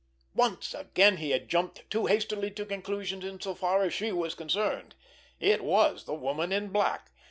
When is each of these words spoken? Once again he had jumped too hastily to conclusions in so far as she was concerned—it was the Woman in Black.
Once 0.33 0.73
again 0.73 1.17
he 1.17 1.29
had 1.29 1.47
jumped 1.47 1.87
too 1.91 2.07
hastily 2.07 2.49
to 2.49 2.65
conclusions 2.65 3.23
in 3.23 3.39
so 3.39 3.53
far 3.53 3.83
as 3.83 3.93
she 3.93 4.11
was 4.11 4.33
concerned—it 4.33 5.63
was 5.63 6.05
the 6.05 6.15
Woman 6.15 6.51
in 6.51 6.69
Black. 6.69 7.11